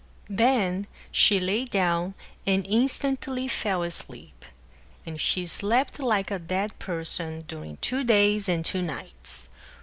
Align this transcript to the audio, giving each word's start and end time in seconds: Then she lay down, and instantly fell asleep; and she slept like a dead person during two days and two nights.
Then 0.31 0.87
she 1.11 1.39
lay 1.39 1.63
down, 1.63 2.15
and 2.47 2.65
instantly 2.67 3.47
fell 3.47 3.83
asleep; 3.83 4.45
and 5.05 5.21
she 5.21 5.45
slept 5.45 5.99
like 5.99 6.31
a 6.31 6.39
dead 6.39 6.79
person 6.79 7.43
during 7.47 7.77
two 7.81 8.03
days 8.03 8.49
and 8.49 8.65
two 8.65 8.81
nights. 8.81 9.47